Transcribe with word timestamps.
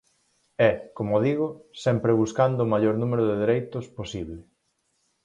E, 0.69 0.71
como 0.97 1.23
digo, 1.27 1.47
sempre 1.83 2.19
buscando 2.21 2.59
o 2.63 2.71
maior 2.73 2.95
número 3.01 3.23
de 3.29 3.35
dereitos 3.43 3.85
posible. 3.97 4.37